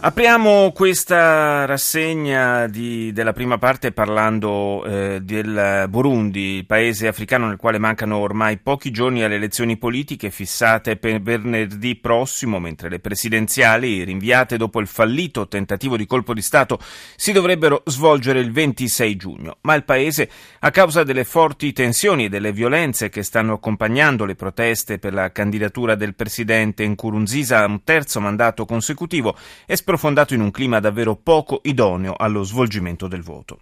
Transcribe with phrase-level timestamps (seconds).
[0.00, 7.78] Apriamo questa rassegna di, della prima parte parlando eh, del Burundi, paese africano nel quale
[7.78, 14.56] mancano ormai pochi giorni alle elezioni politiche fissate per venerdì prossimo, mentre le presidenziali, rinviate
[14.56, 16.78] dopo il fallito tentativo di colpo di Stato,
[17.16, 19.56] si dovrebbero svolgere il 26 giugno.
[19.62, 20.30] Ma il paese,
[20.60, 25.32] a causa delle forti tensioni e delle violenze che stanno accompagnando le proteste per la
[25.32, 29.36] candidatura del presidente Nkurunziza a un terzo mandato consecutivo,
[29.66, 33.60] è sprofondato in un clima davvero poco idoneo allo svolgimento del voto.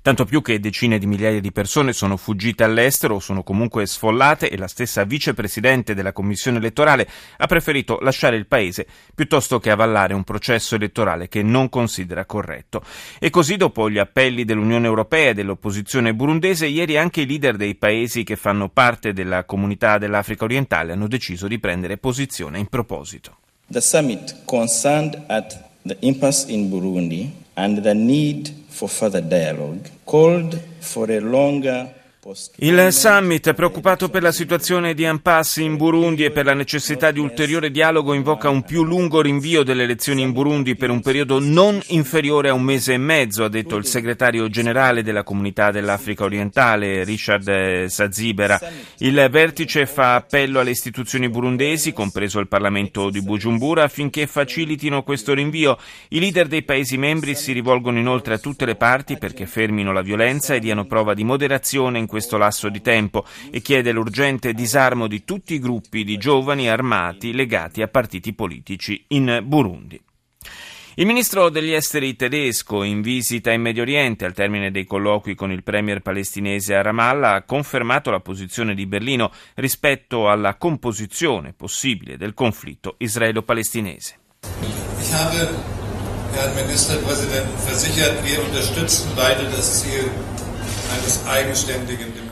[0.00, 4.48] Tanto più che decine di migliaia di persone sono fuggite all'estero o sono comunque sfollate
[4.48, 10.14] e la stessa vicepresidente della commissione elettorale ha preferito lasciare il paese piuttosto che avallare
[10.14, 12.84] un processo elettorale che non considera corretto.
[13.18, 17.74] E così, dopo gli appelli dell'Unione Europea e dell'opposizione burundese, ieri anche i leader dei
[17.74, 23.38] paesi che fanno parte della comunità dell'Africa orientale hanno deciso di prendere posizione in proposito.
[23.68, 30.60] The summit concerned at the impasse in Burundi and the need for further dialogue called
[30.80, 31.92] for a longer
[32.56, 37.20] il summit, preoccupato per la situazione di impasse in Burundi e per la necessità di
[37.20, 41.80] ulteriore dialogo, invoca un più lungo rinvio delle elezioni in Burundi per un periodo non
[41.88, 47.04] inferiore a un mese e mezzo, ha detto il segretario generale della comunità dell'Africa orientale,
[47.04, 48.58] Richard Sazibera.
[48.98, 55.32] Il vertice fa appello alle istituzioni burundesi, compreso il Parlamento di Bujumbura, affinché facilitino questo
[55.32, 55.78] rinvio.
[56.08, 60.02] I leader dei Paesi membri si rivolgono inoltre a tutte le parti perché fermino la
[60.02, 65.06] violenza e diano prova di moderazione in questo lasso di tempo e chiede l'urgente disarmo
[65.06, 70.00] di tutti i gruppi di giovani armati legati a partiti politici in Burundi.
[70.98, 75.52] Il ministro degli esteri tedesco, in visita in Medio Oriente al termine dei colloqui con
[75.52, 82.16] il premier palestinese a Ramallah, ha confermato la posizione di Berlino rispetto alla composizione possibile
[82.16, 84.18] del conflitto israelo-palestinese.
[84.98, 85.50] Ich habe,
[86.32, 90.10] Herrn Ministerpräsidenten, versichert, wir unterstützen beide das Ziel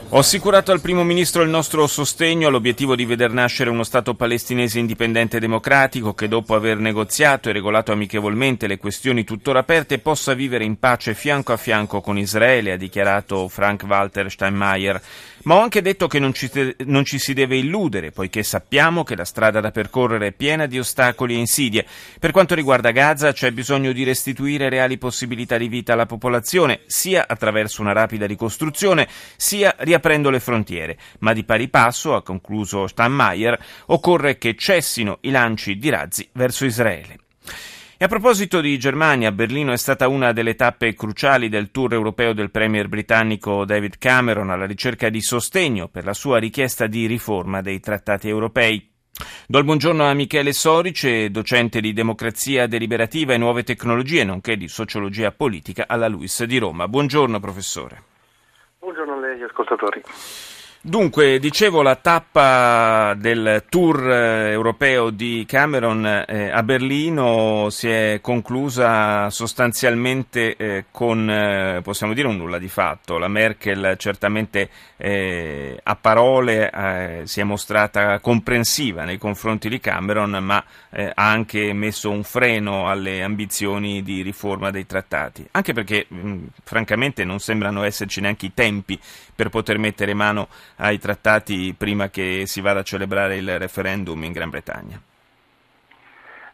[0.09, 4.79] ho assicurato al primo ministro il nostro sostegno all'obiettivo di veder nascere uno Stato palestinese
[4.79, 10.33] indipendente e democratico che dopo aver negoziato e regolato amichevolmente le questioni tuttora aperte possa
[10.33, 15.01] vivere in pace fianco a fianco con Israele, ha dichiarato Frank Walter Steinmeier.
[15.45, 16.49] Ma ho anche detto che non ci,
[16.85, 20.79] non ci, si deve illudere, poiché sappiamo che la strada da percorrere è piena di
[20.79, 21.85] ostacoli e insidie.
[22.19, 27.25] Per quanto riguarda Gaza c'è bisogno di restituire reali possibilità di vita alla popolazione, sia
[27.27, 28.44] attraverso una rapida ricostruzione,
[29.35, 30.97] sia riaprendo le frontiere.
[31.19, 36.65] Ma di pari passo, ha concluso Steinmeier, occorre che cessino i lanci di razzi verso
[36.65, 37.19] Israele.
[37.97, 42.33] E a proposito di Germania, Berlino è stata una delle tappe cruciali del tour europeo
[42.33, 47.61] del premier britannico David Cameron alla ricerca di sostegno per la sua richiesta di riforma
[47.61, 48.91] dei trattati europei.
[49.47, 54.67] Do il buongiorno a Michele Sorice, docente di democrazia deliberativa e nuove tecnologie, nonché di
[54.67, 56.89] sociologia politica alla LUIS di Roma.
[56.89, 58.14] Buongiorno professore.
[58.85, 60.03] Buongiorno a lei, ascoltatori.
[60.87, 68.19] Dunque, dicevo, la tappa del tour eh, europeo di Cameron eh, a Berlino si è
[68.21, 73.17] conclusa sostanzialmente eh, con, eh, possiamo dire, un nulla di fatto.
[73.17, 80.37] La Merkel certamente eh, a parole eh, si è mostrata comprensiva nei confronti di Cameron,
[80.39, 80.63] ma
[80.97, 85.45] ha anche messo un freno alle ambizioni di riforma dei trattati.
[85.51, 88.97] Anche perché, mh, francamente, non sembrano esserci neanche i tempi
[89.35, 90.47] per poter mettere mano
[90.77, 94.99] ai trattati prima che si vada a celebrare il referendum in Gran Bretagna?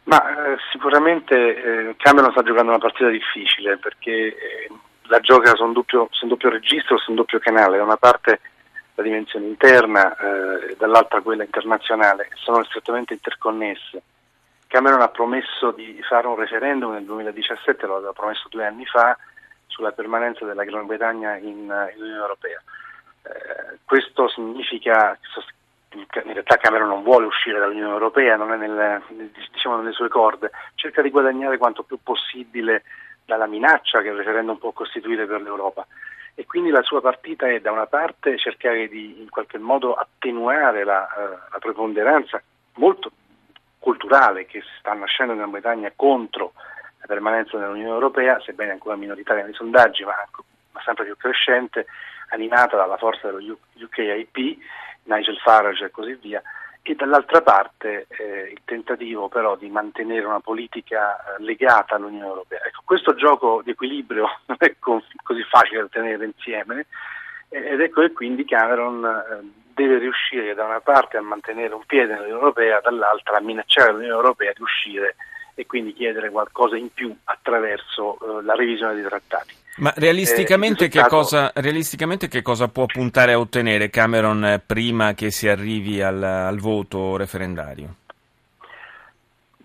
[0.03, 4.69] Ma eh, sicuramente eh, Cameron sta giocando una partita difficile perché eh,
[5.03, 7.97] la gioca su un, doppio, su un doppio registro, su un doppio canale, da una
[7.97, 8.39] parte
[8.95, 14.01] la dimensione interna e eh, dall'altra quella internazionale, sono strettamente interconnesse.
[14.67, 19.17] Cameron ha promesso di fare un referendum nel 2017, lo aveva promesso due anni fa,
[19.67, 22.61] sulla permanenza della Gran Bretagna in, in Unione Europea.
[23.23, 25.17] Eh, questo significa
[25.93, 29.01] in realtà Cameron non vuole uscire dall'Unione Europea, non è nelle,
[29.51, 32.83] diciamo, nelle sue corde, cerca di guadagnare quanto più possibile
[33.25, 35.85] dalla minaccia che il referendum può costituire per l'Europa.
[36.33, 40.85] E quindi la sua partita è da una parte cercare di in qualche modo attenuare
[40.85, 42.41] la, uh, la preponderanza
[42.75, 43.11] molto
[43.77, 46.53] culturale che sta nascendo in Gran Bretagna contro
[46.99, 50.15] la permanenza nell'Unione Europea, sebbene ancora minoritaria nei sondaggi, ma
[50.83, 51.85] sempre più crescente,
[52.29, 54.57] animata dalla forza dello UKIP,
[55.03, 56.41] Nigel Farage e così via,
[56.83, 62.63] e dall'altra parte eh, il tentativo però di mantenere una politica eh, legata all'Unione Europea.
[62.65, 66.87] Ecco, questo gioco di equilibrio non è co- così facile da tenere insieme
[67.49, 72.13] ed ecco che quindi Cameron eh, deve riuscire da una parte a mantenere un piede
[72.13, 75.15] nell'Unione Europea, dall'altra a minacciare l'Unione Europea di uscire
[75.55, 79.55] e quindi chiedere qualcosa in più attraverso eh, la revisione dei trattati.
[79.77, 81.09] Ma realisticamente, eh, risultato...
[81.09, 86.01] che cosa, realisticamente, che cosa, può puntare a ottenere Cameron eh, prima che si arrivi
[86.01, 87.95] al, al voto referendario?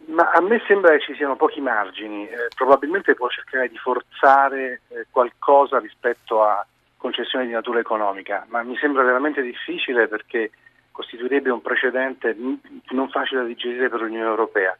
[0.06, 4.82] Ma a me sembra che ci siano pochi margini, eh, probabilmente può cercare di forzare
[4.88, 6.64] eh, qualcosa rispetto a
[6.96, 10.50] concessioni di natura economica, ma mi sembra veramente difficile perché
[10.92, 12.34] costituirebbe un precedente
[12.90, 14.76] non facile da digerire per l'Unione Europea.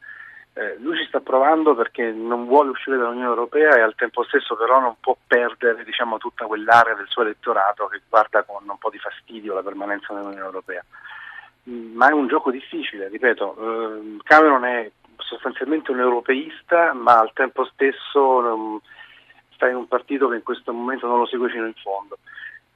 [0.58, 4.56] Eh, lui ci sta provando perché non vuole uscire dall'Unione Europea e al tempo stesso
[4.56, 8.88] però non può perdere diciamo, tutta quell'area del suo elettorato che guarda con un po'
[8.88, 10.82] di fastidio la permanenza nell'Unione Europea.
[11.68, 17.34] Mm, ma è un gioco difficile, ripeto, eh, Cameron è sostanzialmente un europeista ma al
[17.34, 18.80] tempo stesso um,
[19.52, 22.16] sta in un partito che in questo momento non lo segue fino in fondo.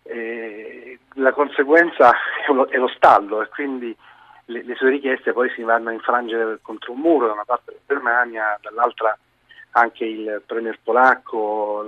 [0.03, 2.13] E la conseguenza
[2.47, 3.97] è lo, è lo stallo e quindi
[4.51, 7.73] le, le, sue richieste poi si vanno a infrangere contro un muro da una parte
[7.73, 9.17] la Germania, dall'altra
[9.73, 11.85] anche il premier polacco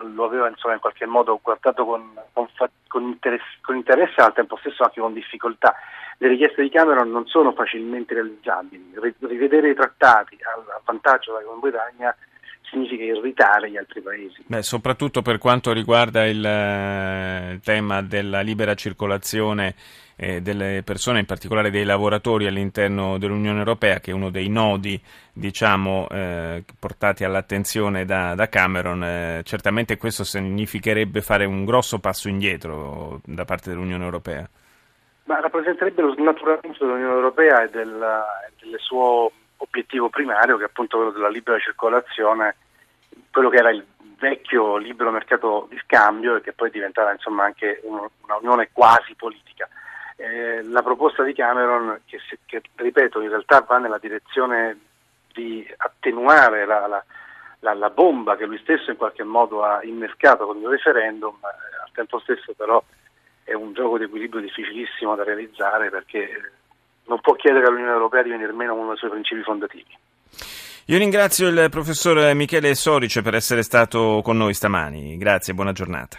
[0.00, 2.48] lo aveva insomma, in qualche modo guardato con, con,
[2.86, 5.74] con, interesse, con interesse e al tempo stesso anche con difficoltà.
[6.18, 8.94] Le richieste di Cameron non sono facilmente realizzabili.
[9.20, 12.16] Rivedere i trattati a, vantaggio della Gran Bretagna
[12.74, 14.44] significa irritare gli altri paesi.
[14.46, 19.74] Beh, soprattutto per quanto riguarda il eh, tema della libera circolazione
[20.16, 25.00] eh, delle persone, in particolare dei lavoratori all'interno dell'Unione Europea, che è uno dei nodi
[25.32, 32.28] diciamo, eh, portati all'attenzione da, da Cameron, eh, certamente questo significherebbe fare un grosso passo
[32.28, 34.48] indietro da parte dell'Unione Europea.
[35.24, 38.22] Ma rappresenterebbe lo snaturamento dell'Unione Europea e del,
[38.60, 42.56] del suo obiettivo primario, che è appunto quello della libera circolazione,
[43.34, 43.84] quello che era il
[44.16, 49.68] vecchio libero mercato di scambio e che poi diventava insomma anche una unione quasi politica.
[50.16, 54.78] Eh, la proposta di Cameron, che, che, ripeto in realtà va nella direzione
[55.32, 57.04] di attenuare la, la,
[57.58, 61.82] la, la, bomba che lui stesso in qualche modo ha innescato con il referendum, eh,
[61.82, 62.80] al tempo stesso però
[63.42, 66.52] è un gioco di equilibrio difficilissimo da realizzare perché
[67.06, 69.98] non può chiedere all'Unione Europea di venire meno uno dei suoi principi fondativi.
[70.88, 75.16] Io ringrazio il professor Michele Sorice per essere stato con noi stamani.
[75.16, 76.18] Grazie, buona giornata.